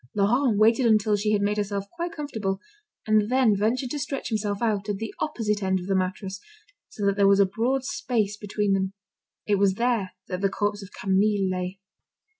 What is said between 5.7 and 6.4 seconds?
of the mattress,